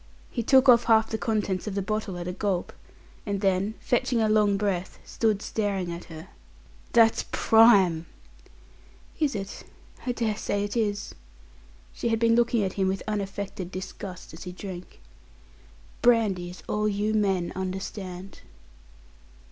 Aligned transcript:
He 0.31 0.41
took 0.41 0.67
off 0.67 0.85
half 0.85 1.11
the 1.11 1.17
contents 1.19 1.67
of 1.67 1.75
the 1.75 1.81
bottle 1.83 2.17
at 2.17 2.27
a 2.27 2.31
gulp, 2.33 2.73
and 3.23 3.39
then, 3.39 3.75
fetching 3.79 4.19
a 4.19 4.27
long 4.27 4.57
breath, 4.57 4.97
stood 5.05 5.43
staring 5.43 5.91
at 5.91 6.05
her. 6.05 6.29
"That's 6.91 7.25
prime!" 7.31 8.07
"Is 9.19 9.35
it? 9.35 9.63
I 10.07 10.11
dare 10.11 10.37
say 10.37 10.63
it 10.63 10.75
is." 10.75 11.13
She 11.93 12.09
had 12.09 12.17
been 12.17 12.33
looking 12.33 12.63
at 12.63 12.73
him 12.73 12.87
with 12.87 13.03
unaffected 13.07 13.69
disgust 13.69 14.33
as 14.33 14.41
he 14.45 14.51
drank. 14.51 14.99
"Brandy 16.01 16.49
is 16.49 16.63
all 16.67 16.87
you 16.89 17.13
men 17.13 17.53
understand." 17.55 18.41